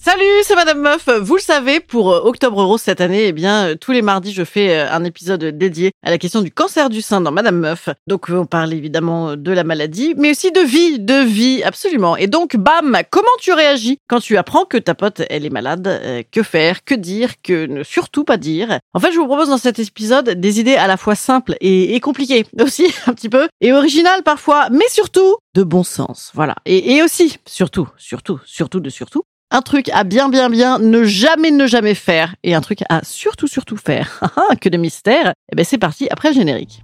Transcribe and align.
Salut, 0.00 0.22
c'est 0.44 0.54
Madame 0.54 0.80
Meuf. 0.80 1.08
Vous 1.08 1.34
le 1.34 1.40
savez, 1.40 1.80
pour 1.80 2.12
euh, 2.12 2.20
Octobre 2.22 2.62
Rose 2.62 2.80
cette 2.80 3.00
année, 3.00 3.26
eh 3.26 3.32
bien, 3.32 3.70
euh, 3.70 3.74
tous 3.74 3.90
les 3.90 4.00
mardis, 4.00 4.32
je 4.32 4.44
fais 4.44 4.78
euh, 4.78 4.92
un 4.92 5.02
épisode 5.02 5.42
dédié 5.44 5.90
à 6.04 6.10
la 6.10 6.18
question 6.18 6.40
du 6.40 6.52
cancer 6.52 6.88
du 6.88 7.02
sein 7.02 7.20
dans 7.20 7.32
Madame 7.32 7.58
Meuf. 7.58 7.88
Donc, 8.06 8.28
on 8.28 8.46
parle 8.46 8.72
évidemment 8.72 9.34
de 9.34 9.50
la 9.50 9.64
maladie, 9.64 10.14
mais 10.16 10.30
aussi 10.30 10.52
de 10.52 10.60
vie, 10.60 11.00
de 11.00 11.24
vie, 11.24 11.64
absolument. 11.64 12.16
Et 12.16 12.28
donc, 12.28 12.56
bam, 12.56 12.96
comment 13.10 13.26
tu 13.40 13.52
réagis 13.52 13.98
quand 14.06 14.20
tu 14.20 14.36
apprends 14.36 14.64
que 14.64 14.78
ta 14.78 14.94
pote, 14.94 15.22
elle 15.30 15.44
est 15.44 15.50
malade? 15.50 16.24
Que 16.30 16.44
faire? 16.44 16.84
Que 16.84 16.94
dire? 16.94 17.42
Que 17.42 17.66
ne 17.66 17.82
surtout 17.82 18.22
pas 18.22 18.36
dire? 18.36 18.78
En 18.94 19.00
fait, 19.00 19.10
je 19.10 19.18
vous 19.18 19.26
propose 19.26 19.48
dans 19.48 19.58
cet 19.58 19.80
épisode 19.80 20.30
des 20.30 20.60
idées 20.60 20.76
à 20.76 20.86
la 20.86 20.96
fois 20.96 21.16
simples 21.16 21.56
et, 21.60 21.98
compliquées 21.98 22.46
aussi, 22.60 22.86
un 23.08 23.14
petit 23.14 23.28
peu, 23.28 23.48
et 23.60 23.72
originales 23.72 24.22
parfois, 24.22 24.68
mais 24.70 24.88
surtout 24.88 25.38
de 25.54 25.64
bon 25.64 25.82
sens. 25.82 26.30
Voilà. 26.34 26.54
Et, 26.66 26.94
et 26.94 27.02
aussi, 27.02 27.38
surtout, 27.46 27.88
surtout, 27.96 28.38
surtout 28.44 28.78
de 28.78 28.90
surtout, 28.90 29.24
un 29.50 29.62
truc 29.62 29.88
à 29.90 30.04
bien, 30.04 30.28
bien, 30.28 30.50
bien 30.50 30.78
ne 30.78 31.04
jamais, 31.04 31.50
ne 31.50 31.66
jamais 31.66 31.94
faire 31.94 32.34
et 32.42 32.54
un 32.54 32.60
truc 32.60 32.80
à 32.88 33.02
surtout, 33.04 33.46
surtout 33.46 33.76
faire. 33.76 34.20
que 34.60 34.68
de 34.68 34.76
mystère. 34.76 35.32
Eh 35.52 35.56
ben, 35.56 35.64
c'est 35.64 35.78
parti 35.78 36.06
après 36.10 36.28
le 36.30 36.34
générique. 36.34 36.82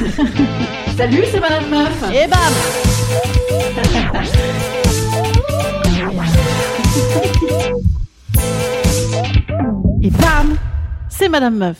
Salut, 0.96 1.24
c'est 1.30 1.40
Madame 1.40 1.70
Meuf. 1.70 2.04
Et 2.12 2.26
bam 2.26 2.52
Et 10.02 10.10
bam 10.10 10.56
C'est 11.08 11.28
Madame 11.28 11.56
Meuf. 11.56 11.76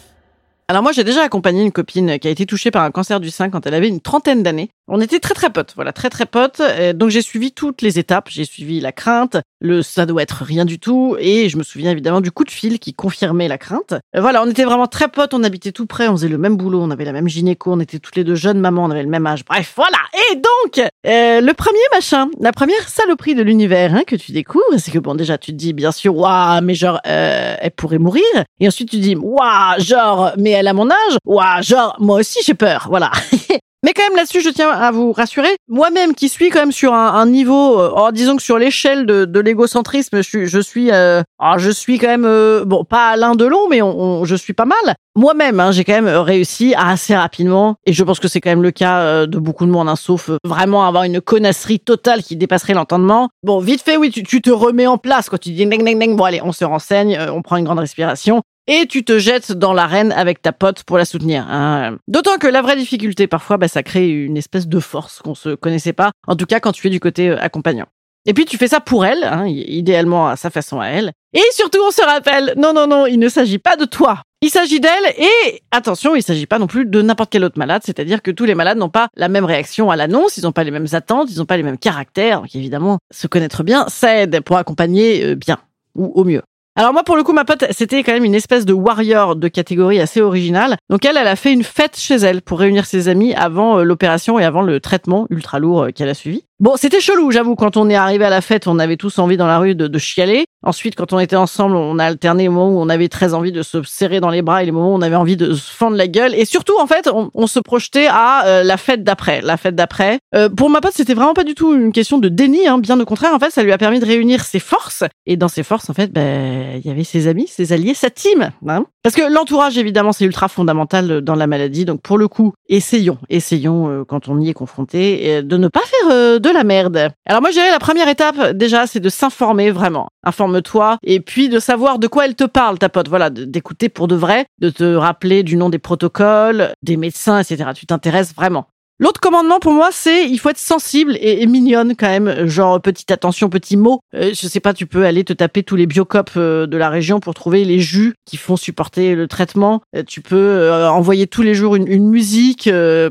Alors 0.69 0.83
moi 0.83 0.93
j'ai 0.93 1.05
déjà 1.05 1.23
accompagné 1.23 1.63
une 1.63 1.71
copine 1.73 2.19
qui 2.19 2.29
a 2.29 2.31
été 2.31 2.47
touchée 2.47 2.71
par 2.71 2.85
un 2.85 2.91
cancer 2.91 3.21
du 3.21 3.31
sein 3.31 3.51
quand 3.51 3.67
elle 3.67 3.75
avait 3.75 3.89
une 3.89 4.01
trentaine 4.01 4.43
d'années. 4.43 4.71
On 4.89 5.01
était 5.01 5.21
très 5.21 5.35
très 5.35 5.51
potes, 5.51 5.73
voilà, 5.75 5.93
très 5.93 6.11
très 6.11 6.27
potes. 6.27 6.61
Donc 6.95 7.11
j'ai 7.11 7.23
suivi 7.23 7.53
toutes 7.53 7.83
les 7.83 7.99
étapes, 7.99 8.29
j'ai 8.31 8.45
suivi 8.45 8.81
la 8.81 8.93
crainte, 8.93 9.37
le 9.61 9.83
ça 9.83 10.07
doit 10.07 10.23
être 10.23 10.43
rien 10.45 10.65
du 10.65 10.79
tout, 10.79 11.17
et 11.19 11.49
je 11.49 11.57
me 11.57 11.63
souviens 11.63 11.91
évidemment 11.91 12.21
du 12.21 12.31
coup 12.31 12.45
de 12.45 12.51
fil 12.51 12.79
qui 12.79 12.95
confirmait 12.95 13.49
la 13.49 13.59
crainte. 13.59 13.95
Euh, 14.17 14.21
voilà, 14.21 14.43
on 14.43 14.51
était 14.51 14.65
vraiment 14.65 14.87
très 14.87 15.09
potes, 15.09 15.35
on 15.35 15.45
habitait 15.45 15.73
tout 15.73 15.87
près, 15.87 16.09
on 16.09 16.13
faisait 16.13 16.29
le 16.29 16.39
même 16.39 16.57
boulot, 16.57 16.83
on 16.83 16.91
avait 16.91 17.05
la 17.05 17.13
même 17.13 17.29
gynéco, 17.29 17.73
on 17.73 17.81
était 17.81 17.99
toutes 17.99 18.17
les 18.17 18.25
deux 18.25 18.35
jeunes 18.35 18.59
mamans, 18.59 18.85
on 18.85 18.91
avait 18.91 19.03
le 19.03 19.09
même 19.09 19.27
âge. 19.27 19.45
Bref, 19.45 19.73
voilà. 19.77 19.99
Et 20.33 20.37
donc 20.37 20.79
euh, 21.07 21.41
le 21.41 21.53
premier 21.53 21.79
machin, 21.93 22.29
la 22.41 22.53
première 22.53 22.89
saloperie 22.89 23.35
de 23.35 23.43
l'univers 23.43 23.95
hein, 23.95 24.03
que 24.07 24.17
tu 24.17 24.33
découvres, 24.33 24.65
c'est 24.79 24.91
que 24.91 24.99
bon 24.99 25.15
déjà 25.15 25.39
tu 25.39 25.53
te 25.53 25.57
dis 25.57 25.73
bien 25.73 25.93
sûr, 25.93 26.17
waouh, 26.17 26.61
mais 26.63 26.75
genre 26.75 27.01
euh, 27.07 27.55
elle 27.61 27.71
pourrait 27.71 27.99
mourir, 27.99 28.23
et 28.61 28.67
ensuite 28.67 28.91
tu 28.91 28.97
te 28.97 29.03
dis 29.03 29.17
waouh, 29.17 29.79
genre 29.79 30.33
mais 30.39 30.51
elle 30.51 30.69
a 30.69 30.73
mon 30.73 30.91
âge, 30.91 31.17
waouh, 31.25 31.63
genre 31.63 31.97
moi 32.01 32.19
aussi 32.19 32.41
j'ai 32.45 32.55
peur, 32.55 32.87
voilà. 32.89 33.11
Mais 33.85 33.95
quand 33.95 34.05
même 34.09 34.17
là-dessus, 34.17 34.41
je 34.41 34.49
tiens 34.51 34.71
à 34.71 34.93
vous 34.93 35.11
rassurer. 35.13 35.49
Moi-même, 35.69 36.15
qui 36.15 36.29
suis 36.29 36.51
quand 36.51 36.61
même 36.61 36.71
sur 36.73 36.95
un, 36.95 37.15
un 37.15 37.27
niveau, 37.27 37.81
euh, 37.81 37.91
oh, 37.97 38.11
disons 38.13 38.37
que 38.37 38.43
sur 38.43 38.57
l'échelle 38.57 39.07
de, 39.07 39.25
de 39.25 39.41
l'égocentrisme, 39.41 40.19
je 40.19 40.23
suis, 40.23 40.47
je 40.47 40.61
suis, 40.61 40.93
euh, 40.93 41.23
oh, 41.41 41.55
je 41.59 41.71
suis 41.71 41.99
quand 41.99 42.07
même, 42.07 42.25
euh, 42.25 42.65
bon, 42.65 42.85
pas 42.85 43.09
Alain 43.09 43.35
Delon, 43.35 43.69
mais 43.69 43.83
on, 43.83 43.99
on- 44.21 44.25
je 44.25 44.37
suis 44.37 44.53
pas 44.53 44.67
mal. 44.67 44.95
Moi-même, 45.17 45.59
hein, 45.59 45.73
j'ai 45.73 45.83
quand 45.85 46.01
même 46.01 46.07
réussi 46.09 46.75
à 46.75 46.91
assez 46.91 47.15
rapidement, 47.17 47.75
et 47.85 47.93
je 47.93 48.05
pense 48.05 48.21
que 48.21 48.29
c'est 48.29 48.41
quand 48.41 48.51
même 48.51 48.63
le 48.63 48.71
cas 48.71 49.01
euh, 49.01 49.27
de 49.27 49.39
beaucoup 49.39 49.67
de 49.67 49.71
monde, 49.71 49.89
hein, 49.89 49.97
sauf 49.97 50.31
euh, 50.31 50.37
vraiment 50.45 50.87
avoir 50.87 51.03
une 51.03 51.21
connasserie 51.21 51.81
totale 51.81 52.23
qui 52.23 52.37
dépasserait 52.37 52.75
l'entendement. 52.75 53.29
Bon, 53.43 53.59
vite 53.59 53.83
fait, 53.83 53.97
oui, 53.97 54.11
tu, 54.11 54.23
tu 54.23 54.41
te 54.41 54.51
remets 54.51 54.87
en 54.87 54.97
place, 54.97 55.29
quoi. 55.29 55.39
Tu 55.39 55.51
dis, 55.51 55.67
ding, 55.67 55.85
ding, 55.85 55.99
ding, 55.99 56.15
bon, 56.17 56.25
allez, 56.25 56.41
on 56.43 56.53
se 56.53 56.65
renseigne, 56.65 57.17
euh, 57.19 57.33
on 57.33 57.43
prend 57.43 57.57
une 57.57 57.65
grande 57.65 57.81
respiration. 57.81 58.43
Et 58.69 58.87
tu 58.87 59.05
te 59.05 59.19
jettes 59.19 59.53
dans 59.53 59.73
l'arène 59.73 60.13
avec 60.13 60.41
ta 60.41 60.53
pote 60.53 60.85
pour 60.85 60.97
la 60.97 61.05
soutenir. 61.05 61.45
hein. 61.49 61.99
D'autant 62.07 62.39
que 62.39 62.47
la 62.47 62.63
vraie 62.63 62.77
difficulté, 62.77 63.27
parfois, 63.27 63.57
bah, 63.57 63.67
ça 63.67 63.83
crée 63.83 64.09
une 64.09 64.37
espèce 64.37 64.69
de 64.69 64.79
force 64.79 65.19
qu'on 65.21 65.35
se 65.35 65.55
connaissait 65.57 65.93
pas. 65.93 66.13
En 66.29 66.37
tout 66.37 66.47
cas, 66.47 66.61
quand 66.61 66.73
tu 66.73 66.87
es 66.87 66.91
du 66.91 67.01
côté 67.01 67.31
euh, 67.31 67.41
accompagnant. 67.41 67.87
Et 68.25 68.35
puis 68.35 68.45
tu 68.45 68.57
fais 68.57 68.69
ça 68.69 68.79
pour 68.79 69.05
elle, 69.05 69.25
hein, 69.25 69.47
idéalement 69.49 70.29
à 70.29 70.37
sa 70.37 70.49
façon 70.49 70.79
à 70.79 70.87
elle. 70.87 71.11
Et 71.33 71.43
surtout, 71.51 71.81
on 71.85 71.91
se 71.91 72.03
rappelle, 72.03 72.55
non, 72.57 72.73
non, 72.73 72.87
non, 72.87 73.07
il 73.07 73.19
ne 73.19 73.29
s'agit 73.29 73.59
pas 73.59 73.75
de 73.75 73.85
toi. 73.85 74.23
Il 74.43 74.51
s'agit 74.51 74.79
d'elle 74.79 75.13
et 75.19 75.63
attention, 75.73 76.15
il 76.15 76.23
s'agit 76.23 76.47
pas 76.47 76.61
non 76.61 76.69
plus 76.69 76.87
de 76.87 77.03
n'importe 77.03 77.31
quel 77.33 77.43
autre 77.43 77.59
malade, 77.59 77.83
c'est-à-dire 77.85 78.23
que 78.23 78.31
tous 78.31 78.45
les 78.45 78.55
malades 78.55 78.79
n'ont 78.79 78.91
pas 78.91 79.09
la 79.17 79.29
même 79.29 79.45
réaction 79.45 79.91
à 79.91 79.97
l'annonce, 79.97 80.37
ils 80.37 80.45
n'ont 80.45 80.53
pas 80.53 80.63
les 80.65 80.71
mêmes 80.71 80.87
attentes, 80.93 81.31
ils 81.33 81.39
n'ont 81.39 81.47
pas 81.47 81.57
les 81.57 81.63
mêmes 81.65 81.79
caractères. 81.79 82.43
Donc 82.43 82.55
évidemment, 82.55 82.99
se 83.13 83.27
connaître 83.27 83.65
bien, 83.65 83.87
ça 83.89 84.17
aide 84.19 84.41
pour 84.41 84.57
accompagner 84.57 85.25
euh, 85.25 85.35
bien 85.35 85.59
ou 85.97 86.13
au 86.15 86.25
mieux. 86.25 86.43
Alors 86.75 86.95
moi, 86.95 87.03
pour 87.05 87.17
le 87.17 87.23
coup, 87.23 87.35
ma 87.35 87.45
pote, 87.45 87.67
c'était 87.71 88.03
quand 88.03 88.13
même 88.13 88.25
une 88.25 88.35
espèce 88.35 88.65
de 88.65 88.73
warrior 88.73 89.37
de 89.37 89.49
catégorie 89.49 90.01
assez 90.01 90.23
originale. 90.23 90.77
Donc 90.89 91.05
elle, 91.05 91.19
elle 91.19 91.29
a 91.29 91.37
fait 91.37 91.53
une 91.53 91.65
fête 91.65 91.99
chez 91.99 92.15
elle 92.15 92.41
pour 92.41 92.61
réunir 92.61 92.87
ses 92.87 93.09
amis 93.09 93.35
avant 93.35 93.79
euh, 93.79 93.83
l'opération 93.83 94.39
et 94.39 94.45
avant 94.45 94.63
le 94.63 94.81
traitement 94.81 95.27
ultra 95.29 95.59
lourd 95.59 95.83
euh, 95.83 95.91
qu'elle 95.91 96.09
a 96.09 96.15
suivi. 96.15 96.45
Bon, 96.63 96.75
c'était 96.77 97.01
chelou, 97.01 97.33
j'avoue. 97.33 97.57
Quand 97.57 97.77
on 97.77 97.91
est 97.91 97.97
arrivé 97.97 98.25
à 98.25 98.31
la 98.31 98.41
fête, 98.41 98.69
on 98.69 98.79
avait 98.79 98.97
tous 98.97 99.19
envie 99.19 99.37
dans 99.37 99.49
la 99.49 99.59
rue 99.59 99.75
de, 99.75 99.89
de 99.89 99.99
chialer. 99.99 100.45
Ensuite, 100.63 100.95
quand 100.95 101.13
on 101.13 101.19
était 101.19 101.35
ensemble, 101.35 101.75
on 101.75 101.99
a 101.99 102.05
alterné 102.05 102.45
les 102.45 102.49
moments 102.49 102.69
où 102.69 102.81
on 102.81 102.89
avait 102.89 103.09
très 103.09 103.35
envie 103.35 103.51
de 103.51 103.63
se 103.63 103.83
serrer 103.83 104.21
dans 104.21 104.31
les 104.31 104.43
bras 104.43 104.63
et 104.63 104.67
les 104.67 104.71
moments 104.71 104.93
où 104.93 104.97
on 104.97 105.03
avait 105.03 105.17
envie 105.17 105.37
de 105.37 105.55
se 105.55 105.73
fendre 105.73 105.97
la 105.97 106.07
gueule. 106.07 106.37
Et 106.37 106.45
surtout, 106.45 106.75
en 106.81 106.87
fait, 106.87 107.11
on, 107.13 107.33
on 107.35 107.49
se 107.49 107.59
projetait 107.59 108.07
à 108.09 108.47
euh, 108.47 108.63
la 108.63 108.77
fête 108.77 109.03
d'après. 109.03 109.41
La 109.41 109.57
fête 109.57 109.75
d'après. 109.75 110.21
Euh, 110.37 110.49
pour 110.49 110.71
ma 110.71 110.81
pote, 110.81 110.93
c'était 110.95 111.15
vraiment 111.15 111.35
pas 111.35 111.43
du 111.43 111.57
tout 111.57 111.75
une 111.75 111.91
question 111.91 112.19
de 112.19 112.29
déni. 112.29 112.69
Hein, 112.69 112.79
bien 112.79 113.01
au 113.01 113.05
contraire, 113.05 113.35
en 113.35 113.41
fait, 113.41 113.51
ça 113.51 113.65
lui 113.65 113.73
a 113.73 113.79
permis 113.79 113.99
de 113.99 114.07
réunir 114.07 114.45
ses 114.45 114.61
forces. 114.61 115.03
Et 115.27 115.37
dans 115.37 115.49
ses 115.49 115.65
forces, 115.65 115.91
en 115.91 115.95
fait, 115.95 116.13
ben, 116.13 116.77
il 116.77 116.87
y 116.87 116.93
avait 116.93 117.03
ses 117.03 117.27
amis, 117.27 117.49
ses 117.49 117.73
alliés, 117.73 117.95
sa 117.95 118.09
team. 118.09 118.53
hein. 118.69 118.85
Parce 119.03 119.17
que 119.17 119.23
l'entourage, 119.23 119.79
évidemment, 119.79 120.13
c'est 120.13 120.25
ultra 120.25 120.47
fondamental 120.47 121.23
dans 121.23 121.35
la 121.35 121.49
maladie. 121.49 121.85
Donc, 121.85 122.03
pour 122.03 122.19
le 122.19 122.29
coup, 122.29 122.53
essayons, 122.69 123.19
essayons, 123.31 123.91
euh, 123.91 124.05
quand 124.07 124.29
on 124.29 124.39
y 124.39 124.49
est 124.49 124.55
confronté, 124.55 125.23
euh, 125.25 125.43
de 125.43 125.57
ne 125.57 125.67
pas 125.67 125.81
faire 125.81 126.13
euh, 126.13 126.39
de 126.39 126.52
la 126.53 126.65
merde. 126.65 127.11
Alors 127.27 127.41
moi, 127.41 127.51
je 127.51 127.55
dirais 127.55 127.71
la 127.71 127.79
première 127.79 128.09
étape, 128.09 128.53
déjà, 128.53 128.87
c'est 128.87 129.01
de 129.01 129.09
s'informer 129.09 129.71
vraiment. 129.71 130.09
Informe-toi 130.25 130.99
et 131.03 131.21
puis 131.21 131.49
de 131.49 131.59
savoir 131.59 131.99
de 131.99 132.07
quoi 132.07 132.27
elle 132.27 132.35
te 132.35 132.45
parle, 132.45 132.79
ta 132.79 132.89
pote. 132.89 133.09
Voilà, 133.09 133.31
d'écouter 133.31 133.89
pour 133.89 134.09
de 134.09 134.15
vrai, 134.15 134.47
de 134.61 134.71
te 134.71 134.95
rappeler 134.95 135.43
du 135.43 135.57
nom 135.57 135.69
des 135.69 135.79
protocoles, 135.79 136.73
des 136.83 136.97
médecins, 136.97 137.39
etc. 137.39 137.71
Tu 137.75 137.87
t'intéresses 137.87 138.35
vraiment. 138.35 138.67
L'autre 138.99 139.21
commandement 139.21 139.59
pour 139.59 139.73
moi, 139.73 139.89
c'est 139.91 140.29
il 140.29 140.39
faut 140.39 140.51
être 140.51 140.59
sensible 140.59 141.17
et, 141.21 141.43
et 141.43 141.47
mignonne 141.47 141.95
quand 141.97 142.09
même, 142.09 142.47
genre 142.47 142.81
petite 142.81 143.11
attention, 143.11 143.49
petit 143.49 143.77
mot. 143.77 144.01
Euh, 144.15 144.31
je 144.35 144.47
sais 144.47 144.61
pas, 144.61 144.75
tu 144.75 144.87
peux 144.87 145.05
aller 145.05 145.25
te 145.25 145.33
taper 145.33 145.63
tous 145.63 145.77
les 145.77 145.87
biocopes 145.87 146.31
euh, 146.37 146.67
de 146.67 146.77
la 146.77 146.91
région 146.91 147.21
pour 147.21 147.35
trouver 147.35 147.65
les 147.65 147.81
jus 147.81 148.15
qui 148.27 148.37
font 148.37 148.57
supporter 148.57 149.15
le 149.15 149.27
traitement. 149.27 149.83
Euh, 149.97 150.03
tu 150.07 150.21
peux 150.21 150.37
euh, 150.37 150.91
envoyer 150.91 151.27
tous 151.27 151.43
les 151.43 151.55
jours 151.55 151.77
une, 151.77 152.03
musique 152.13 152.69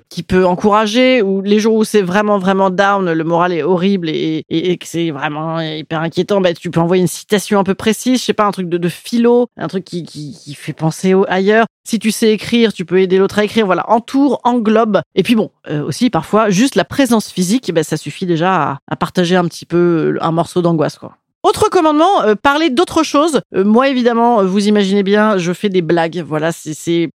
qui 0.09 0.23
peut 0.23 0.45
encourager 0.45 1.21
ou 1.21 1.41
les 1.41 1.59
jours 1.59 1.75
où 1.75 1.83
c'est 1.83 2.01
vraiment 2.01 2.37
vraiment 2.37 2.69
down, 2.69 3.11
le 3.11 3.23
moral 3.23 3.53
est 3.53 3.63
horrible 3.63 4.09
et, 4.09 4.43
que 4.79 4.85
c'est 4.85 5.11
vraiment 5.11 5.59
hyper 5.59 6.01
inquiétant, 6.01 6.41
bah, 6.41 6.53
tu 6.53 6.69
peux 6.69 6.79
envoyer 6.79 7.01
une 7.01 7.07
citation 7.07 7.59
un 7.59 7.63
peu 7.63 7.73
précise, 7.73 8.19
je 8.19 8.25
sais 8.25 8.33
pas, 8.33 8.45
un 8.45 8.51
truc 8.51 8.67
de, 8.67 8.89
philo, 8.89 9.47
un 9.57 9.67
truc 9.67 9.85
qui, 9.85 10.03
qui, 10.03 10.53
fait 10.53 10.73
penser 10.73 11.15
ailleurs. 11.27 11.65
Si 11.87 11.97
tu 11.99 12.11
sais 12.11 12.31
écrire, 12.31 12.73
tu 12.73 12.85
peux 12.85 12.99
aider 12.99 13.17
l'autre 13.17 13.39
à 13.39 13.43
écrire. 13.43 13.65
Voilà, 13.65 13.89
entoure, 13.89 14.39
englobe. 14.43 15.01
Et 15.15 15.23
puis 15.23 15.35
bon, 15.35 15.49
aussi 15.81 16.09
parfois, 16.09 16.49
juste 16.49 16.75
la 16.75 16.85
présence 16.85 17.31
physique, 17.31 17.71
ben, 17.73 17.83
ça 17.83 17.97
suffit 17.97 18.25
déjà 18.25 18.79
à, 18.87 18.95
partager 18.95 19.35
un 19.35 19.45
petit 19.45 19.65
peu 19.65 20.17
un 20.21 20.31
morceau 20.31 20.61
d'angoisse, 20.61 20.97
quoi. 20.97 21.17
Autre 21.43 21.69
commandement, 21.69 22.21
euh, 22.21 22.35
parler 22.35 22.69
d'autre 22.69 23.01
chose. 23.01 23.41
Euh, 23.55 23.63
moi, 23.63 23.89
évidemment, 23.89 24.43
vous 24.45 24.67
imaginez 24.67 25.01
bien, 25.01 25.39
je 25.39 25.53
fais 25.53 25.69
des 25.69 25.81
blagues. 25.81 26.23
Voilà, 26.25 26.51
c'est 26.53 27.09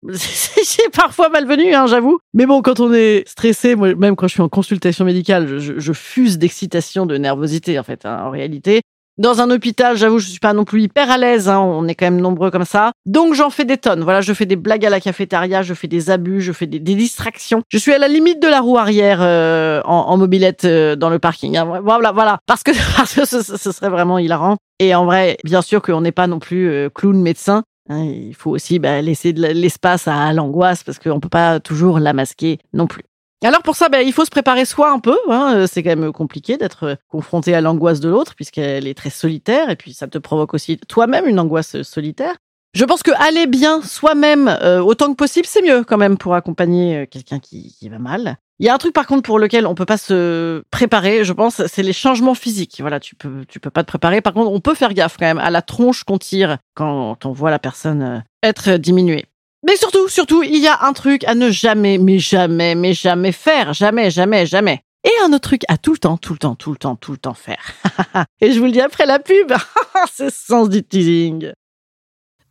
parfois 0.93 1.27
malvenu, 1.27 1.73
hein, 1.73 1.87
j'avoue. 1.87 2.19
Mais 2.33 2.45
bon, 2.45 2.61
quand 2.61 2.79
on 2.79 2.93
est 2.93 3.27
stressé, 3.27 3.75
même 3.75 4.15
quand 4.15 4.29
je 4.29 4.33
suis 4.33 4.41
en 4.41 4.47
consultation 4.47 5.03
médicale, 5.03 5.59
je, 5.59 5.77
je 5.77 5.93
fuse 5.93 6.37
d'excitation, 6.37 7.05
de 7.05 7.17
nervosité, 7.17 7.77
en 7.77 7.83
fait, 7.83 8.05
hein, 8.05 8.23
en 8.23 8.29
réalité. 8.29 8.81
Dans 9.19 9.41
un 9.41 9.51
hôpital, 9.51 9.95
j'avoue, 9.95 10.17
je 10.17 10.27
suis 10.27 10.39
pas 10.39 10.53
non 10.53 10.65
plus 10.65 10.81
hyper 10.81 11.11
à 11.11 11.19
l'aise. 11.19 11.47
Hein, 11.47 11.59
on 11.59 11.87
est 11.87 11.93
quand 11.93 12.07
même 12.07 12.19
nombreux 12.19 12.49
comme 12.49 12.65
ça. 12.65 12.93
Donc 13.05 13.35
j'en 13.35 13.51
fais 13.51 13.63
des 13.63 13.77
tonnes. 13.77 14.01
Voilà, 14.01 14.21
je 14.21 14.33
fais 14.33 14.47
des 14.47 14.55
blagues 14.55 14.85
à 14.85 14.89
la 14.89 14.99
cafétéria, 14.99 15.61
je 15.61 15.75
fais 15.75 15.87
des 15.87 16.09
abus, 16.09 16.41
je 16.41 16.51
fais 16.51 16.65
des, 16.65 16.79
distractions. 16.79 17.61
Je 17.69 17.77
suis 17.77 17.93
à 17.93 17.99
la 17.99 18.07
limite 18.07 18.41
de 18.41 18.47
la 18.47 18.59
roue 18.59 18.77
arrière 18.77 19.19
euh, 19.21 19.81
en, 19.85 20.17
mobilette 20.17 20.65
euh, 20.65 20.95
dans 20.95 21.11
le 21.11 21.19
parking. 21.19 21.57
Hein. 21.57 21.81
Voilà, 21.83 22.11
voilà, 22.11 22.39
parce 22.47 22.63
que 22.63 22.71
parce 22.97 23.13
que 23.13 23.25
ce, 23.25 23.41
serait 23.71 23.89
vraiment 23.89 24.17
hilarant. 24.17 24.57
Et 24.79 24.95
en 24.95 25.05
vrai, 25.05 25.37
bien 25.43 25.61
sûr 25.61 25.83
qu'on 25.83 26.01
n'est 26.01 26.11
pas 26.11 26.25
non 26.25 26.39
plus 26.39 26.69
euh, 26.69 26.89
clown 26.89 27.21
médecin. 27.21 27.63
Hein, 27.89 28.05
il 28.05 28.33
faut 28.33 28.49
aussi 28.49 28.79
bah, 28.79 29.01
laisser 29.01 29.33
de 29.33 29.45
l'espace 29.45 30.07
à 30.07 30.33
l'angoisse 30.33 30.83
parce 30.83 30.97
qu'on 30.99 31.19
peut 31.19 31.29
pas 31.29 31.59
toujours 31.59 31.99
la 31.99 32.13
masquer 32.13 32.57
non 32.73 32.87
plus. 32.87 33.03
Alors 33.43 33.61
pour 33.61 33.75
ça, 33.75 33.89
ben, 33.89 33.99
il 33.99 34.13
faut 34.13 34.23
se 34.23 34.29
préparer 34.29 34.63
soi 34.63 34.91
un 34.91 34.99
peu. 34.99 35.17
Hein. 35.29 35.53
Euh, 35.55 35.67
c'est 35.69 35.83
quand 35.83 35.95
même 35.95 36.13
compliqué 36.13 36.57
d'être 36.57 36.83
euh, 36.83 36.95
confronté 37.09 37.53
à 37.53 37.59
l'angoisse 37.59 37.99
de 37.99 38.07
l'autre 38.07 38.35
puisqu'elle 38.35 38.87
est 38.87 38.93
très 38.93 39.09
solitaire 39.09 39.69
et 39.69 39.75
puis 39.75 39.93
ça 39.93 40.07
te 40.07 40.17
provoque 40.17 40.53
aussi 40.53 40.77
toi-même 40.77 41.27
une 41.27 41.39
angoisse 41.39 41.75
euh, 41.75 41.83
solitaire. 41.83 42.35
Je 42.73 42.85
pense 42.85 43.03
que 43.03 43.11
aller 43.21 43.45
bien 43.45 43.83
soi-même 43.83 44.47
autant 44.83 45.11
que 45.11 45.15
possible, 45.15 45.45
c'est 45.47 45.61
mieux 45.61 45.83
quand 45.83 45.97
même 45.97 46.17
pour 46.17 46.33
accompagner 46.33 47.05
quelqu'un 47.05 47.37
qui, 47.37 47.75
qui 47.77 47.87
va 47.87 47.99
mal. 47.99 48.37
Il 48.57 48.65
y 48.65 48.69
a 48.69 48.73
un 48.73 48.79
truc 48.79 48.93
par 48.93 49.05
contre 49.05 49.21
pour 49.21 49.37
lequel 49.37 49.67
on 49.67 49.75
peut 49.75 49.85
pas 49.85 49.97
se 49.97 50.63
préparer, 50.71 51.23
je 51.23 51.33
pense, 51.33 51.63
c'est 51.67 51.83
les 51.83 51.93
changements 51.93 52.33
physiques. 52.33 52.77
Voilà, 52.79 52.99
tu 52.99 53.13
peux 53.13 53.45
tu 53.47 53.59
peux 53.59 53.69
pas 53.69 53.83
te 53.83 53.87
préparer. 53.89 54.21
Par 54.21 54.33
contre, 54.33 54.49
on 54.49 54.59
peut 54.59 54.73
faire 54.73 54.95
gaffe 54.95 55.17
quand 55.19 55.27
même 55.27 55.37
à 55.37 55.51
la 55.51 55.61
tronche 55.61 56.03
qu'on 56.03 56.17
tire 56.17 56.57
quand 56.73 57.27
on 57.27 57.31
voit 57.31 57.51
la 57.51 57.59
personne 57.59 58.23
être 58.41 58.77
diminuée. 58.77 59.25
Mais 59.65 59.77
surtout, 59.77 60.09
surtout, 60.09 60.43
il 60.43 60.57
y 60.57 60.67
a 60.67 60.83
un 60.83 60.93
truc 60.93 61.23
à 61.23 61.35
ne 61.35 61.49
jamais, 61.49 61.97
mais 61.97 62.19
jamais, 62.19 62.75
mais 62.75 62.93
jamais 62.93 63.31
faire. 63.31 63.73
Jamais, 63.73 64.11
jamais, 64.11 64.45
jamais. 64.45 64.83
Et 65.05 65.11
un 65.23 65.33
autre 65.33 65.49
truc 65.49 65.63
à 65.67 65.77
tout 65.77 65.93
le 65.93 65.97
temps, 65.97 66.17
tout 66.17 66.33
le 66.33 66.39
temps, 66.39 66.55
tout 66.55 66.71
le 66.71 66.77
temps, 66.77 66.95
tout 66.95 67.11
le 67.11 67.17
temps 67.17 67.33
faire. 67.33 67.63
Et 68.41 68.51
je 68.51 68.59
vous 68.59 68.65
le 68.65 68.71
dis 68.71 68.81
après 68.81 69.05
la 69.05 69.19
pub. 69.19 69.53
C'est 70.11 70.33
sens 70.33 70.69
du 70.69 70.83
teasing. 70.83 71.51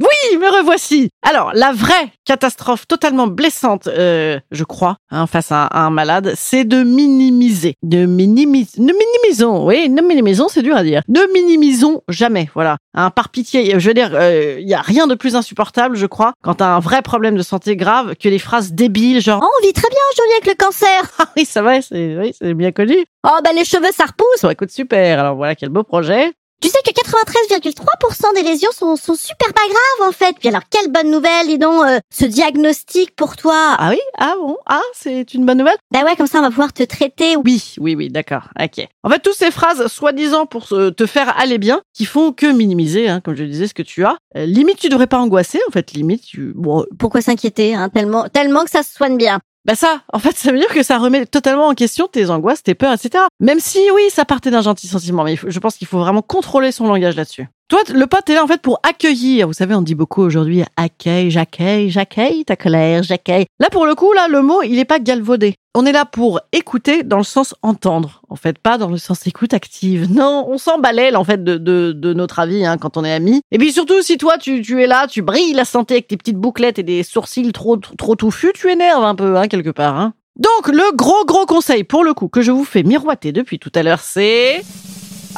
Oui, 0.00 0.36
me 0.36 0.58
revoici. 0.58 1.08
Alors, 1.22 1.52
la 1.54 1.72
vraie 1.72 2.10
catastrophe 2.26 2.86
totalement 2.86 3.26
blessante, 3.26 3.86
euh, 3.86 4.38
je 4.50 4.62
crois, 4.62 4.96
hein, 5.10 5.26
face 5.26 5.50
à, 5.52 5.68
un 5.72 5.88
malade, 5.88 6.34
c'est 6.36 6.64
de 6.64 6.82
minimiser. 6.82 7.76
De 7.82 8.04
minimiser. 8.04 8.78
Ne 8.78 8.92
minimisons, 8.92 9.66
oui, 9.66 9.88
ne 9.88 10.02
minimisons, 10.02 10.48
c'est 10.48 10.62
dur 10.62 10.76
à 10.76 10.82
dire. 10.82 11.00
Ne 11.08 11.20
minimisons 11.32 12.02
jamais, 12.08 12.50
voilà. 12.54 12.76
Hein, 12.94 13.10
par 13.10 13.30
pitié, 13.30 13.80
je 13.80 13.88
veux 13.88 13.94
dire, 13.94 14.10
il 14.10 14.16
euh, 14.16 14.60
y 14.60 14.74
a 14.74 14.82
rien 14.82 15.06
de 15.06 15.14
plus 15.14 15.34
insupportable, 15.34 15.96
je 15.96 16.06
crois, 16.06 16.34
quand 16.42 16.56
t'as 16.56 16.74
un 16.74 16.80
vrai 16.80 17.00
problème 17.00 17.36
de 17.36 17.42
santé 17.42 17.74
grave, 17.76 18.14
que 18.16 18.28
les 18.28 18.38
phrases 18.38 18.72
débiles, 18.72 19.22
genre 19.22 19.40
oh, 19.42 19.48
on 19.58 19.66
vit 19.66 19.72
très 19.72 19.88
bien 19.88 19.98
aujourd'hui 20.12 20.34
avec 20.34 20.46
le 20.46 20.64
cancer. 20.64 20.86
Ah 21.18 21.28
oui, 21.36 21.44
ça 21.46 21.62
va, 21.62 21.80
c'est 21.80 22.16
oui, 22.18 22.34
c'est 22.38 22.52
bien 22.54 22.72
connu. 22.72 22.96
Oh 23.24 23.38
bah 23.42 23.50
les 23.54 23.64
cheveux 23.64 23.90
ça 23.92 24.04
repousse. 24.04 24.40
Ça 24.40 24.52
écoute 24.52 24.70
super. 24.70 25.18
Alors 25.18 25.34
voilà, 25.34 25.54
quel 25.54 25.70
beau 25.70 25.82
projet. 25.82 26.32
Tu 26.62 26.68
sais 26.68 26.78
que 26.84 26.90
93,3% 26.90 28.34
des 28.34 28.42
lésions 28.42 28.70
sont, 28.72 28.96
sont 28.96 29.14
super 29.14 29.52
pas 29.52 29.60
graves 29.66 30.08
en 30.08 30.12
fait. 30.12 30.34
Puis 30.38 30.48
alors 30.48 30.62
quelle 30.70 30.90
bonne 30.90 31.10
nouvelle, 31.10 31.46
dis 31.46 31.58
donc, 31.58 31.84
euh, 31.84 31.98
ce 32.12 32.24
diagnostic 32.24 33.14
pour 33.14 33.36
toi. 33.36 33.74
Ah 33.78 33.90
oui? 33.90 34.00
Ah 34.18 34.34
bon? 34.40 34.56
Ah, 34.66 34.80
c'est 34.94 35.34
une 35.34 35.44
bonne 35.44 35.58
nouvelle? 35.58 35.76
Bah 35.92 36.02
ouais, 36.04 36.16
comme 36.16 36.26
ça 36.26 36.38
on 36.38 36.42
va 36.42 36.48
pouvoir 36.48 36.72
te 36.72 36.82
traiter. 36.82 37.36
Oui, 37.36 37.74
oui, 37.78 37.94
oui, 37.94 38.08
d'accord. 38.08 38.48
Ok. 38.60 38.86
En 39.02 39.10
fait, 39.10 39.18
toutes 39.18 39.36
ces 39.36 39.50
phrases 39.50 39.86
soi-disant 39.86 40.46
pour 40.46 40.68
te 40.68 41.06
faire 41.06 41.38
aller 41.38 41.58
bien, 41.58 41.82
qui 41.92 42.04
font 42.04 42.32
que 42.32 42.46
minimiser, 42.46 43.08
hein, 43.08 43.20
comme 43.20 43.36
je 43.36 43.44
disais, 43.44 43.68
ce 43.68 43.74
que 43.74 43.82
tu 43.82 44.04
as. 44.04 44.16
Euh, 44.36 44.46
limite, 44.46 44.78
tu 44.78 44.88
devrais 44.88 45.06
pas 45.06 45.18
angoisser. 45.18 45.60
En 45.68 45.72
fait, 45.72 45.92
limite, 45.92 46.22
tu... 46.24 46.52
Bon, 46.54 46.84
Pourquoi 46.98 47.20
s'inquiéter 47.20 47.74
hein, 47.74 47.88
tellement, 47.88 48.28
tellement 48.28 48.64
que 48.64 48.70
ça 48.70 48.82
se 48.82 48.92
soigne 48.92 49.16
bien 49.16 49.40
bah 49.66 49.74
ça, 49.74 50.02
en 50.12 50.20
fait, 50.20 50.36
ça 50.36 50.52
veut 50.52 50.58
dire 50.58 50.68
que 50.68 50.84
ça 50.84 50.96
remet 50.96 51.26
totalement 51.26 51.66
en 51.66 51.74
question 51.74 52.06
tes 52.06 52.30
angoisses, 52.30 52.62
tes 52.62 52.76
peurs, 52.76 52.92
etc. 52.92 53.24
Même 53.40 53.58
si, 53.58 53.80
oui, 53.92 54.02
ça 54.10 54.24
partait 54.24 54.52
d'un 54.52 54.62
gentil 54.62 54.86
sentiment, 54.86 55.24
mais 55.24 55.34
je 55.34 55.58
pense 55.58 55.76
qu'il 55.76 55.88
faut 55.88 55.98
vraiment 55.98 56.22
contrôler 56.22 56.70
son 56.70 56.86
langage 56.86 57.16
là-dessus. 57.16 57.48
Toi, 57.68 57.80
le 57.92 58.06
pote 58.06 58.30
est 58.30 58.34
là 58.34 58.44
en 58.44 58.46
fait 58.46 58.62
pour 58.62 58.78
accueillir. 58.84 59.48
Vous 59.48 59.52
savez, 59.52 59.74
on 59.74 59.82
dit 59.82 59.96
beaucoup 59.96 60.22
aujourd'hui 60.22 60.62
accueil, 60.76 61.32
j'accueille, 61.32 61.90
j'accueille 61.90 62.44
ta 62.44 62.54
colère, 62.54 63.02
j'accueille. 63.02 63.46
Là, 63.58 63.70
pour 63.72 63.86
le 63.86 63.96
coup, 63.96 64.12
là, 64.12 64.28
le 64.28 64.40
mot, 64.40 64.62
il 64.62 64.78
est 64.78 64.84
pas 64.84 65.00
galvaudé. 65.00 65.56
On 65.74 65.84
est 65.84 65.90
là 65.90 66.04
pour 66.04 66.40
écouter 66.52 67.02
dans 67.02 67.16
le 67.16 67.24
sens 67.24 67.56
entendre, 67.62 68.22
en 68.28 68.36
fait, 68.36 68.58
pas 68.60 68.78
dans 68.78 68.88
le 68.88 68.98
sens 68.98 69.26
écoute 69.26 69.52
active. 69.52 70.06
Non, 70.12 70.46
on 70.48 70.58
s'en 70.58 70.80
en 70.80 71.24
fait 71.24 71.42
de, 71.42 72.12
notre 72.14 72.38
avis 72.38 72.64
hein, 72.64 72.78
quand 72.78 72.96
on 72.96 73.04
est 73.04 73.12
amis. 73.12 73.42
Et 73.50 73.58
puis 73.58 73.72
surtout, 73.72 74.00
si 74.00 74.16
toi 74.16 74.38
tu, 74.38 74.62
tu 74.62 74.80
es 74.80 74.86
là, 74.86 75.08
tu 75.08 75.22
brilles 75.22 75.52
la 75.52 75.64
santé 75.64 75.94
avec 75.94 76.06
tes 76.06 76.16
petites 76.16 76.38
bouclettes 76.38 76.78
et 76.78 76.84
des 76.84 77.02
sourcils 77.02 77.50
trop 77.50 77.78
trop 77.78 78.14
touffus, 78.14 78.52
tu 78.54 78.70
énerves 78.70 79.02
un 79.02 79.16
peu 79.16 79.36
hein, 79.36 79.48
quelque 79.48 79.70
part. 79.70 79.98
Hein. 79.98 80.14
Donc 80.36 80.68
le 80.68 80.94
gros 80.94 81.24
gros 81.24 81.46
conseil 81.46 81.82
pour 81.82 82.04
le 82.04 82.14
coup 82.14 82.28
que 82.28 82.42
je 82.42 82.52
vous 82.52 82.64
fais 82.64 82.84
miroiter 82.84 83.32
depuis 83.32 83.58
tout 83.58 83.72
à 83.74 83.82
l'heure, 83.82 84.00
c'est 84.00 84.62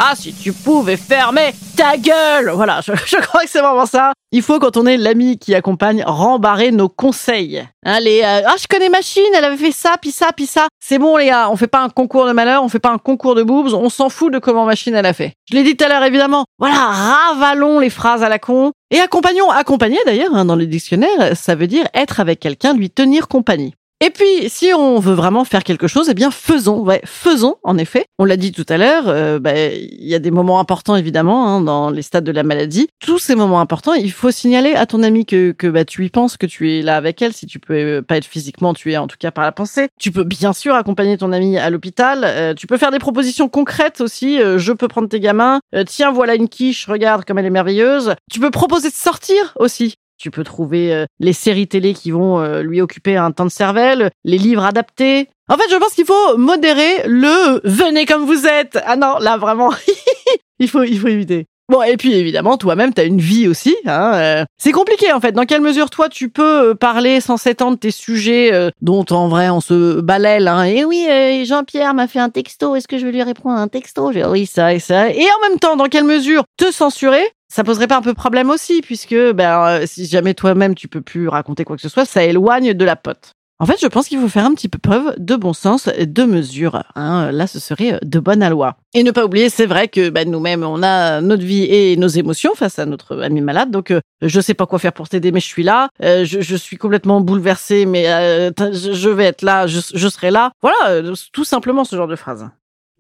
ah, 0.01 0.15
si 0.15 0.33
tu 0.33 0.53
pouvais 0.53 0.97
fermer 0.97 1.53
ta 1.77 1.97
gueule 1.97 2.51
Voilà, 2.55 2.81
je, 2.87 3.17
crois 3.17 3.43
que 3.43 3.51
c'est 3.51 3.61
vraiment 3.61 3.85
ça. 3.85 4.13
Il 4.31 4.43
faut, 4.43 4.61
quand 4.61 4.77
on 4.77 4.87
est 4.87 4.97
l'ami 4.97 5.39
qui 5.39 5.57
accompagne, 5.57 6.05
rembarrer 6.07 6.71
nos 6.71 6.89
conseils. 6.89 7.67
Hein, 7.85 7.99
euh, 8.07 8.43
ah, 8.47 8.55
je 8.61 8.67
connais 8.69 8.91
Machine, 8.91 9.23
elle 9.37 9.45
avait 9.45 9.57
fait 9.57 9.73
ça, 9.73 9.97
puis 10.01 10.13
ça, 10.13 10.29
puis 10.37 10.47
ça. 10.47 10.69
C'est 10.79 10.99
bon, 10.99 11.17
les 11.17 11.27
gars, 11.27 11.51
on 11.51 11.57
fait 11.57 11.67
pas 11.67 11.83
un 11.83 11.89
concours 11.89 12.27
de 12.27 12.33
malheur, 12.33 12.63
on 12.63 12.69
fait 12.69 12.79
pas 12.79 12.93
un 12.93 12.99
concours 12.99 13.35
de 13.35 13.43
boobs, 13.43 13.75
on 13.75 13.89
s'en 13.89 14.09
fout 14.09 14.33
de 14.33 14.39
comment 14.39 14.65
Machine 14.65 14.95
elle 14.95 15.07
a 15.07 15.13
fait. 15.13 15.33
Je 15.51 15.57
l'ai 15.57 15.65
dit 15.65 15.77
tout 15.77 15.85
à 15.85 15.89
l'heure, 15.89 16.05
évidemment. 16.05 16.45
Voilà, 16.59 16.77
ravalons 16.77 17.81
les 17.81 17.91
phrases 17.91 18.23
à 18.23 18.29
la 18.29 18.39
con. 18.39 18.73
Et 18.91 19.01
accompagnons, 19.01 19.51
accompagner 19.51 19.99
d'ailleurs, 20.07 20.35
hein, 20.35 20.45
dans 20.45 20.57
le 20.57 20.67
dictionnaire, 20.67 21.37
ça 21.37 21.55
veut 21.55 21.67
dire 21.67 21.87
être 21.93 22.21
avec 22.21 22.41
quelqu'un, 22.41 22.73
lui 22.73 22.89
tenir 22.89 23.29
compagnie. 23.29 23.75
Et 24.01 24.11
puis, 24.11 24.49
si 24.49 24.73
on 24.73 25.01
veut 25.01 25.15
vraiment 25.15 25.45
faire 25.45 25.65
quelque 25.65 25.89
chose, 25.89 26.09
eh 26.09 26.15
bien, 26.15 26.31
faisons. 26.31 26.79
Ouais, 26.79 27.01
faisons, 27.05 27.57
en 27.65 27.77
effet. 27.79 28.07
On 28.21 28.25
l'a 28.25 28.37
dit 28.37 28.53
tout 28.53 28.65
à 28.69 28.77
l'heure, 28.77 29.09
euh, 29.09 29.41
bah, 29.41 29.57
il 29.57 30.07
y 30.07 30.15
a 30.15 30.21
des 30.21 30.31
moments 30.31 30.61
importants, 30.61 30.95
évidemment, 30.95 31.49
hein, 31.49 31.61
dans 31.61 31.91
les 31.91 32.03
stades 32.03 32.23
de 32.23 32.31
la 32.31 32.45
maladie. 32.45 32.89
Tous 33.01 33.19
ces 33.19 33.35
moments 33.35 33.61
importants, 33.61 33.95
il 33.95 34.13
faut 34.13 34.31
signaler 34.31 34.75
à 34.75 34.87
ton 34.87 35.03
ami 35.03 35.27
que, 35.27 35.51
que 35.51 35.67
bah, 35.67 35.85
tu 35.85 36.05
y 36.05 36.11
penses, 36.11 36.37
que 36.37 36.47
tu 36.47 36.73
es 36.73 36.83
là 36.83 36.97
avec 36.97 37.21
elle. 37.23 37.33
Si 37.33 37.47
tu 37.47 37.59
peux 37.59 37.75
euh, 37.75 38.03
pas 38.03 38.19
être 38.19 38.25
physiquement, 38.25 38.73
tu 38.73 38.93
es 38.93 38.97
en 38.97 39.09
tout 39.09 39.17
cas 39.19 39.33
par 39.33 39.43
la 39.43 39.51
pensée. 39.51 39.89
Tu 39.99 40.13
peux 40.13 40.25
bien 40.25 40.53
sûr 40.53 40.77
accompagner 40.77 41.19
ton 41.19 41.33
ami 41.33 41.59
à 41.59 41.69
l'hôpital. 41.69 42.23
Euh, 42.25 42.55
tu 42.55 42.69
peux 42.69 42.77
faire 42.77 42.93
des 42.93 43.01
propositions 43.01 43.49
concrètes 43.49 44.01
aussi. 44.01 44.39
je 44.39 44.73
peux 44.73 44.87
prendre 44.87 45.09
tes 45.09 45.19
gamins. 45.19 45.59
tiens, 45.87 46.13
voilà 46.13 46.37
une 46.37 46.49
quiche, 46.49 46.87
regarde 46.87 47.25
comme 47.25 47.39
elle 47.39 47.47
est 47.47 47.51
merveilleuse. 47.51 48.15
Tu 48.31 48.39
peux 48.39 48.51
proposer 48.53 48.91
de 48.91 48.95
sortir 48.95 49.55
aussi. 49.59 49.97
Tu 50.19 50.33
peux 50.33 50.43
trouver 50.43 50.93
euh, 50.93 51.07
les 51.21 51.33
séries 51.33 51.69
télé 51.69 51.95
qui 51.95 52.11
vont 52.11 52.41
euh, 52.41 52.61
lui 52.63 52.81
occuper 52.81 53.17
un 53.17 53.31
temps 53.31 53.45
de 53.45 53.51
cervelle, 53.51 54.11
les 54.25 54.37
livres 54.37 54.65
adaptés. 54.65 55.29
En 55.49 55.57
fait, 55.57 55.71
je 55.71 55.77
pense 55.77 55.95
qu'il 55.95 56.07
faut 56.07 56.37
modérer 56.37 57.05
le 57.07 57.61
venez 57.63 58.05
comme 58.05 58.27
vous 58.27 58.47
êtes. 58.47 58.79
Ah 58.85 58.97
non, 58.97 59.19
là 59.21 59.37
vraiment, 59.37 59.73
il 60.59 60.69
faut 60.69 60.83
il 60.83 60.99
faut 60.99 61.07
éviter. 61.07 61.47
Bon, 61.71 61.83
et 61.83 61.97
puis 61.99 62.15
évidemment, 62.15 62.57
toi-même, 62.57 62.95
t'as 62.95 63.05
une 63.05 63.21
vie 63.21 63.47
aussi. 63.47 63.77
Hein, 63.87 64.13
euh. 64.15 64.45
C'est 64.57 64.73
compliqué 64.73 65.13
en 65.13 65.21
fait. 65.21 65.33
Dans 65.33 65.45
quelle 65.45 65.61
mesure 65.61 65.91
toi, 65.91 66.09
tu 66.09 66.31
peux 66.31 66.75
parler 66.75 67.21
sans 67.21 67.37
s'étendre 67.37 67.79
tes 67.79 67.91
sujets 67.91 68.71
dont 68.81 69.05
en 69.11 69.29
vrai 69.29 69.51
on 69.51 69.61
se 69.61 70.01
balèle. 70.01 70.49
Hein. 70.49 70.65
Et 70.65 70.85
oui, 70.85 71.07
Jean-Pierre 71.47 71.95
m'a 71.95 72.09
fait 72.09 72.21
un 72.21 72.31
texto. 72.31 72.75
Est-ce 72.75 72.89
que 72.89 72.99
je 72.99 73.07
vais 73.07 73.13
lui 73.13 73.23
répondre 73.23 73.57
à 73.57 73.61
un 73.61 73.69
texto? 73.69 74.11
Oui, 74.11 74.47
ça 74.47 74.75
et 74.75 74.81
ça. 74.81 75.11
Et 75.11 75.23
en 75.23 75.49
même 75.49 75.59
temps, 75.61 75.77
dans 75.77 75.87
quelle 75.87 76.05
mesure 76.05 76.43
te 76.57 76.73
censurer? 76.73 77.31
Ça 77.49 77.65
poserait 77.65 77.87
pas 77.87 77.97
un 77.97 78.03
peu 78.03 78.15
problème 78.15 78.51
aussi, 78.51 78.83
puisque 78.83 79.17
ben, 79.33 79.65
euh, 79.67 79.87
si 79.87 80.07
jamais 80.07 80.35
toi-même 80.35 80.75
tu 80.75 80.89
peux 80.89 81.01
plus 81.01 81.29
raconter 81.29 81.65
quoi 81.65 81.77
que 81.77 81.83
ce 81.83 81.89
soit, 81.89 82.05
ça 82.05 82.23
éloigne 82.23 82.75
de 82.75 82.85
la 82.85 82.97
pote. 82.97 83.33
En 83.61 83.67
fait, 83.67 83.81
je 83.81 83.89
pense 83.89 84.07
qu'il 84.07 84.21
faut 84.21 84.29
faire 84.29 84.45
un 84.45 84.55
petit 84.55 84.69
peu 84.69 84.79
preuve 84.79 85.17
de 85.19 85.35
bon 85.35 85.53
sens, 85.53 85.89
de 85.89 86.23
mesure. 86.23 86.85
Hein. 86.95 87.33
Là, 87.33 87.49
ce 87.49 87.59
serait 87.59 87.99
de 88.05 88.21
bonne 88.21 88.49
loi. 88.49 88.77
Et 88.95 89.03
ne 89.03 89.11
pas 89.11 89.25
oublier, 89.25 89.49
c'est 89.49 89.67
vrai 89.67 89.89
que 89.89 90.11
ben, 90.11 90.31
nous-mêmes, 90.31 90.63
on 90.63 90.81
a 90.85 91.21
notre 91.21 91.43
vie 91.43 91.65
et 91.65 91.97
nos 91.97 92.07
émotions 92.07 92.55
face 92.55 92.79
à 92.79 92.87
notre 92.87 93.21
ami 93.21 93.41
malade. 93.41 93.73
Donc, 93.73 93.91
euh, 93.91 94.01
je 94.23 94.41
sais 94.41 94.55
pas 94.55 94.67
quoi 94.67 94.79
faire 94.79 94.93
pour 94.93 95.09
t'aider, 95.09 95.33
mais 95.33 95.41
je 95.41 95.47
suis 95.47 95.65
là. 95.65 95.89
Euh, 96.05 96.25
je, 96.25 96.41
je, 96.41 96.55
suis 96.55 96.77
complètement 96.77 97.21
bouleversée, 97.21 97.85
mais 97.85 98.05
je 98.05 99.09
vais 99.09 99.25
être 99.25 99.43
là, 99.43 99.67
je, 99.67 99.81
je 99.93 100.09
serai 100.09 100.31
là. 100.31 100.53
Voilà, 100.63 101.03
tout 101.33 101.45
simplement 101.45 101.83
ce 101.83 101.97
genre 101.97 102.07
de 102.07 102.17
phrase. 102.17 102.49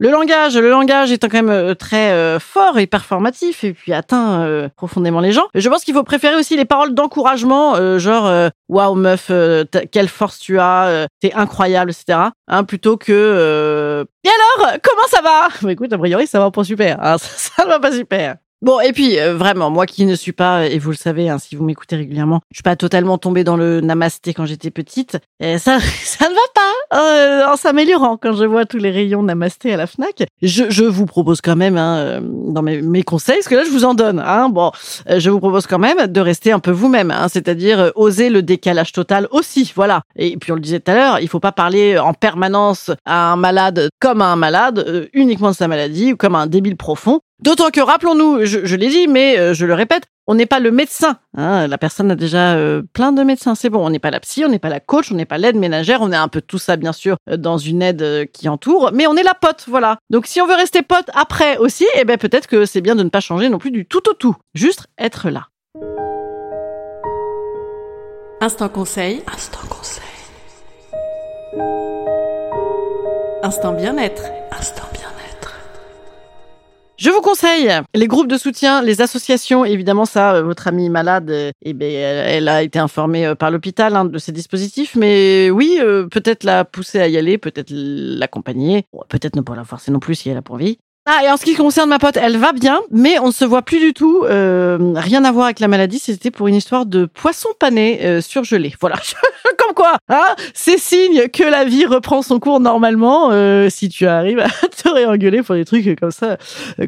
Le 0.00 0.11
langage, 0.11 0.57
le 0.57 0.71
langage 0.71 1.11
étant 1.11 1.28
quand 1.28 1.38
même 1.38 1.49
euh, 1.49 1.75
très 1.75 2.12
euh, 2.12 2.38
fort 2.38 2.78
et 2.78 2.87
performatif 2.87 3.64
et 3.64 3.73
puis 3.73 3.93
atteint 3.93 4.43
euh, 4.43 4.69
profondément 4.76 5.21
les 5.21 5.33
gens. 5.33 5.47
Je 5.55 5.69
pense 5.69 5.83
qu'il 5.83 5.95
faut 5.95 6.05
préférer 6.05 6.37
aussi 6.37 6.57
les 6.57 6.64
paroles 6.64 6.95
d'encouragement, 6.95 7.75
euh, 7.75 7.99
genre 7.99 8.26
euh, 8.26 8.49
waouh 8.69 8.95
meuf, 8.95 9.26
euh, 9.31 9.64
quelle 9.90 10.09
force 10.09 10.38
tu 10.38 10.61
as, 10.61 11.09
t'es 11.21 11.33
incroyable, 11.33 11.90
etc. 11.90 12.19
Hein, 12.47 12.64
plutôt 12.64 12.97
que 12.97 14.07
et 14.25 14.28
alors 14.28 14.78
comment 14.83 15.09
ça 15.09 15.21
va? 15.21 15.49
Bah 15.62 15.73
écoute, 15.73 15.93
a 15.93 15.99
priori 15.99 16.26
ça 16.26 16.38
va 16.38 16.50
pas 16.50 16.62
super, 16.64 16.99
hein, 17.02 17.19
ça, 17.19 17.52
ça 17.57 17.64
va 17.67 17.81
pas 17.81 17.90
super. 17.93 18.37
Bon, 18.61 18.81
et 18.81 18.93
puis 18.93 19.21
euh, 19.21 19.37
vraiment, 19.37 19.71
moi 19.71 19.87
qui 19.87 20.05
ne 20.05 20.17
suis 20.17 20.33
pas, 20.33 20.67
et 20.67 20.81
vous 20.81 20.90
le 20.90 20.97
savez, 20.97 21.28
hein, 21.28 21.38
si 21.38 21.55
vous 21.55 21.64
m'écoutez 21.64 21.95
régulièrement, 21.95 22.40
je 22.50 22.57
suis 22.57 22.64
pas 22.64 22.75
totalement 22.75 23.17
tombée 23.17 23.45
dans 23.45 23.57
le 23.57 23.81
namasté 23.81 24.35
quand 24.35 24.47
j'étais 24.47 24.73
petite. 24.73 25.17
Et 25.38 25.59
ça, 25.59 25.78
ça 26.05 26.28
ne 26.28 26.35
va 26.35 26.40
pas 26.55 26.73
euh, 26.92 27.47
en 27.47 27.57
s'améliorant 27.57 28.16
quand 28.16 28.35
je 28.35 28.45
vois 28.45 28.64
tous 28.64 28.78
les 28.78 28.90
rayons 28.90 29.23
namasté 29.23 29.73
à 29.73 29.76
la 29.76 29.87
Fnac. 29.87 30.25
Je, 30.42 30.64
je 30.68 30.85
vous 30.85 31.07
propose 31.07 31.40
quand 31.40 31.57
même, 31.57 31.76
hein, 31.76 31.99
euh, 31.99 32.21
dans 32.23 32.62
mes, 32.62 32.80
mes 32.80 33.02
conseils, 33.02 33.37
parce 33.37 33.49
que 33.49 33.54
là 33.54 33.64
je 33.64 33.71
vous 33.71 33.85
en 33.85 33.95
donne. 33.95 34.21
Hein, 34.25 34.49
bon, 34.49 34.71
euh, 35.09 35.21
je 35.21 35.30
vous 35.30 35.38
propose 35.38 35.66
quand 35.66 35.78
même 35.78 36.07
de 36.07 36.21
rester 36.21 36.52
un 36.52 36.61
peu 36.61 36.71
vous-même, 36.71 37.11
hein, 37.11 37.26
c'est-à-dire 37.28 37.80
euh, 37.80 37.90
oser 37.95 38.30
le 38.30 38.42
décalage 38.42 38.92
total 38.92 39.28
aussi. 39.30 39.73
Voilà. 39.75 40.02
Et 40.16 40.37
puis 40.37 40.52
on 40.52 40.54
le 40.54 40.61
disait 40.61 40.80
tout 40.80 40.90
à 40.90 40.95
l'heure, 40.95 41.21
il 41.21 41.28
faut 41.28 41.40
pas 41.40 41.52
parler 41.52 41.99
en 41.99 42.14
permanence 42.14 42.90
à 43.04 43.33
un 43.33 43.37
malade 43.37 43.88
comme 44.00 44.23
à 44.23 44.26
un 44.26 44.37
malade, 44.37 45.09
uniquement 45.12 45.50
de 45.50 45.57
sa 45.57 45.68
maladie 45.68 46.12
ou 46.12 46.16
comme 46.16 46.35
à 46.35 46.38
un 46.38 46.47
débile 46.47 46.76
profond. 46.76 47.21
D'autant 47.40 47.71
que, 47.71 47.80
rappelons-nous, 47.80 48.45
je, 48.47 48.64
je 48.64 48.76
l'ai 48.76 48.88
dit, 48.88 49.07
mais 49.07 49.54
je 49.54 49.64
le 49.64 49.75
répète, 49.75 50.04
on 50.29 50.35
n'est 50.35 50.47
pas 50.47 50.61
le 50.61 50.71
médecin. 50.71 51.17
Hein, 51.37 51.67
la 51.67 51.79
personne 51.79 52.11
a 52.11 52.15
déjà 52.15 52.55
euh, 52.55 52.83
plein 52.93 53.13
de 53.13 53.23
médecins, 53.23 53.55
c'est 53.55 53.71
bon. 53.71 53.85
On 53.85 53.91
n'est 53.91 53.99
pas 53.99 54.11
la 54.11 54.21
psy, 54.21 54.45
on 54.45 54.49
n'est 54.51 54.59
pas 54.59 54.69
la 54.69 54.79
coach, 54.79 55.11
on 55.11 55.15
n'est 55.15 55.25
pas 55.25 55.39
l'aide 55.39 55.57
ménagère, 55.57 56.03
on 56.03 56.13
est 56.13 56.17
un 56.17 56.29
peu 56.29 56.43
tout 56.43 56.59
ça, 56.59 56.77
bien 56.77 56.93
sûr, 56.93 57.17
euh, 57.31 57.39
dans 57.39 57.57
une 57.57 57.81
aide 57.81 58.03
euh, 58.03 58.27
qui 58.27 58.49
entoure, 58.49 58.91
mais 58.93 59.07
on 59.07 59.17
est 59.17 59.23
la 59.23 59.35
pote, 59.35 59.65
voilà. 59.67 59.97
Donc 60.11 60.27
si 60.27 60.41
on 60.43 60.47
veut 60.47 60.55
rester 60.55 60.83
pote 60.83 61.11
après 61.15 61.57
aussi, 61.57 61.87
eh 61.97 62.05
ben 62.05 62.19
peut-être 62.19 62.47
que 62.47 62.67
c'est 62.67 62.83
bien 62.83 62.95
de 62.95 63.03
ne 63.03 63.09
pas 63.09 63.21
changer 63.21 63.49
non 63.49 63.59
plus 63.59 63.71
du 63.71 63.87
tout 63.87 64.07
au 64.09 64.13
tout. 64.13 64.37
Juste 64.55 64.87
être 64.99 65.31
là. 65.31 65.49
Instant 68.41 68.69
conseil. 68.69 69.23
Instant 69.33 69.67
conseil. 69.69 70.05
Instant 73.43 73.73
bien-être. 73.73 74.25
Instant 74.53 74.85
bien-être. 74.93 74.98
Je 76.99 77.11
vous 77.11 77.21
conseille 77.21 77.71
les 77.95 78.09
groupes 78.09 78.26
de 78.26 78.37
soutien, 78.37 78.83
les 78.83 79.00
associations. 79.00 79.64
Évidemment, 79.64 80.05
ça, 80.05 80.35
euh, 80.35 80.43
votre 80.43 80.67
amie 80.67 80.90
malade, 80.90 81.31
euh, 81.31 81.52
eh 81.62 81.73
ben, 81.73 81.88
elle, 81.88 82.49
a 82.49 82.64
été 82.64 82.81
informée 82.81 83.25
euh, 83.25 83.37
par 83.37 83.52
l'hôpital 83.52 83.95
hein, 83.95 84.05
de 84.05 84.19
ces 84.19 84.33
dispositifs. 84.33 84.97
Mais 84.97 85.49
oui, 85.49 85.78
peut-être 86.11 86.43
la 86.43 86.64
pousser 86.64 86.99
à 86.99 87.07
y 87.07 87.17
aller, 87.17 87.38
peut-être 87.38 87.71
l'accompagner, 87.71 88.85
peut-être 89.09 89.37
ne 89.37 89.43
pas 89.43 89.55
la 89.55 89.62
forcer 89.62 89.93
non 89.93 90.00
plus 90.00 90.17
si 90.17 90.28
elle 90.28 90.38
a 90.38 90.43
pas 90.43 90.55
envie. 90.55 90.81
Ah, 91.11 91.25
et 91.25 91.31
en 91.31 91.38
ce 91.38 91.45
qui 91.47 91.55
concerne 91.55 91.88
ma 91.88 91.99
pote, 91.99 92.19
elle 92.19 92.37
va 92.37 92.53
bien, 92.53 92.81
mais 92.91 93.19
on 93.19 93.29
ne 93.29 93.33
se 93.33 93.47
voit 93.47 93.62
plus 93.62 93.79
du 93.79 93.95
tout. 93.95 94.25
euh, 94.25 94.93
rien 94.95 95.25
à 95.25 95.33
voir 95.33 95.47
avec 95.47 95.59
la 95.59 95.67
maladie. 95.67 95.99
C'était 95.99 96.31
pour 96.31 96.49
une 96.49 96.55
histoire 96.55 96.85
de 96.85 97.07
poisson 97.07 97.49
pané 97.59 98.05
euh, 98.05 98.21
surgelé. 98.21 98.75
Voilà. 98.79 98.97
Comme 99.59 99.75
quoi, 99.75 99.97
hein, 100.11 100.27
c'est 100.53 100.77
signe 100.77 101.29
que 101.29 101.45
la 101.45 101.65
vie 101.65 101.87
reprend 101.87 102.21
son 102.21 102.38
cours 102.38 102.61
normalement. 102.61 103.31
euh, 103.33 103.71
si 103.71 103.88
tu 103.88 104.07
arrives 104.07 104.38
à 104.38 104.49
te 104.83 104.87
réengueuler 104.91 105.43
pour 105.43 105.55
des 105.55 105.65
trucs 105.65 105.99
comme 105.99 106.11
ça, 106.11 106.37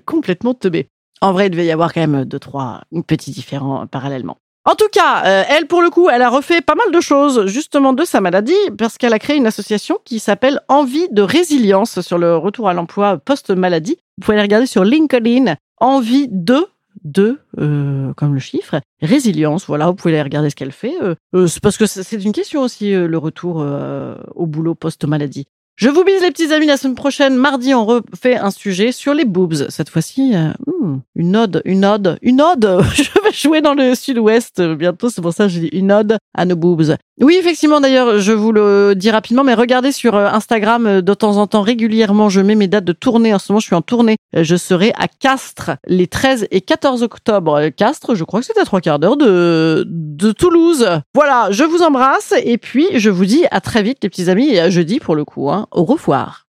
complètement 0.04 0.52
teubés. 0.52 0.88
En 1.22 1.32
vrai, 1.32 1.46
il 1.46 1.50
devait 1.50 1.64
y 1.64 1.72
avoir 1.72 1.94
quand 1.94 2.06
même 2.06 2.26
deux, 2.26 2.38
trois 2.38 2.82
petits 3.06 3.30
différents 3.30 3.86
parallèlement. 3.86 4.36
En 4.66 4.74
tout 4.74 4.88
cas, 4.92 5.22
elle, 5.48 5.66
pour 5.66 5.80
le 5.80 5.88
coup, 5.88 6.10
elle 6.10 6.20
a 6.20 6.28
refait 6.28 6.60
pas 6.60 6.74
mal 6.74 6.92
de 6.92 7.00
choses, 7.00 7.46
justement, 7.46 7.94
de 7.94 8.04
sa 8.04 8.20
maladie, 8.20 8.54
parce 8.76 8.98
qu'elle 8.98 9.14
a 9.14 9.18
créé 9.18 9.36
une 9.36 9.46
association 9.46 9.98
qui 10.04 10.18
s'appelle 10.18 10.60
Envie 10.68 11.08
de 11.10 11.22
résilience 11.22 12.02
sur 12.02 12.18
le 12.18 12.36
retour 12.36 12.68
à 12.68 12.74
l'emploi 12.74 13.16
post-maladie. 13.16 13.96
Vous 14.20 14.26
pouvez 14.26 14.36
aller 14.36 14.42
regarder 14.42 14.66
sur 14.66 14.84
LinkedIn. 14.84 15.54
Envie 15.78 16.28
de, 16.30 16.66
de, 17.04 17.38
euh, 17.58 18.12
comme 18.12 18.34
le 18.34 18.38
chiffre, 18.38 18.78
résilience. 19.00 19.64
Voilà, 19.66 19.86
vous 19.86 19.94
pouvez 19.94 20.12
aller 20.12 20.22
regarder 20.22 20.50
ce 20.50 20.56
qu'elle 20.56 20.72
fait. 20.72 20.92
Euh, 21.00 21.14
euh, 21.34 21.46
c'est 21.46 21.62
parce 21.62 21.78
que 21.78 21.86
c'est 21.86 22.02
c'est 22.02 22.22
une 22.22 22.32
question 22.32 22.60
aussi, 22.60 22.92
euh, 22.92 23.06
le 23.08 23.16
retour 23.16 23.62
euh, 23.62 24.16
au 24.34 24.44
boulot 24.44 24.74
post-maladie. 24.74 25.46
Je 25.80 25.88
vous 25.88 26.04
bise 26.04 26.20
les 26.20 26.30
petits 26.30 26.52
amis 26.52 26.66
la 26.66 26.76
semaine 26.76 26.94
prochaine. 26.94 27.36
Mardi, 27.36 27.72
on 27.72 27.86
refait 27.86 28.36
un 28.36 28.50
sujet 28.50 28.92
sur 28.92 29.14
les 29.14 29.24
boobs. 29.24 29.70
Cette 29.70 29.88
fois-ci, 29.88 30.32
euh, 30.34 30.52
hmm, 30.66 30.98
une 31.14 31.34
ode, 31.34 31.62
une 31.64 31.86
ode, 31.86 32.18
une 32.20 32.42
ode. 32.42 32.82
Je 32.94 33.04
vais 33.24 33.32
jouer 33.32 33.62
dans 33.62 33.72
le 33.72 33.94
sud-ouest 33.94 34.60
bientôt. 34.60 35.08
C'est 35.08 35.22
pour 35.22 35.32
ça 35.32 35.44
que 35.44 35.52
j'ai 35.52 35.74
une 35.74 35.90
ode 35.90 36.18
à 36.34 36.44
nos 36.44 36.54
boobs. 36.54 36.96
Oui, 37.20 37.36
effectivement, 37.38 37.80
d'ailleurs, 37.80 38.18
je 38.18 38.32
vous 38.32 38.50
le 38.50 38.94
dis 38.94 39.10
rapidement, 39.10 39.44
mais 39.44 39.52
regardez 39.52 39.92
sur 39.92 40.14
euh, 40.14 40.26
Instagram 40.26 40.86
euh, 40.86 41.00
de 41.02 41.14
temps 41.14 41.36
en 41.36 41.46
temps 41.46 41.60
régulièrement. 41.60 42.30
Je 42.30 42.40
mets 42.40 42.54
mes 42.54 42.66
dates 42.68 42.84
de 42.84 42.92
tournée. 42.92 43.32
En 43.34 43.38
ce 43.38 43.52
moment, 43.52 43.60
je 43.60 43.66
suis 43.66 43.74
en 43.74 43.82
tournée. 43.82 44.16
Je 44.34 44.56
serai 44.56 44.92
à 44.98 45.06
Castres 45.06 45.72
les 45.86 46.06
13 46.06 46.46
et 46.50 46.60
14 46.60 47.02
octobre. 47.02 47.68
Castres, 47.70 48.14
je 48.14 48.24
crois 48.24 48.40
que 48.40 48.46
c'est 48.46 48.58
à 48.58 48.64
trois 48.64 48.80
quarts 48.80 48.98
d'heure 48.98 49.16
de, 49.16 49.84
de 49.86 50.32
Toulouse. 50.32 50.88
Voilà, 51.14 51.48
je 51.50 51.64
vous 51.64 51.82
embrasse 51.82 52.32
et 52.42 52.58
puis 52.58 52.86
je 52.94 53.10
vous 53.10 53.24
dis 53.24 53.44
à 53.50 53.60
très 53.60 53.82
vite, 53.82 53.98
les 54.02 54.08
petits 54.08 54.30
amis, 54.30 54.48
et 54.50 54.60
à 54.60 54.70
jeudi 54.70 54.98
pour 54.98 55.14
le 55.14 55.24
coup. 55.24 55.50
Hein. 55.50 55.66
Au 55.72 55.84
revoir. 55.84 56.46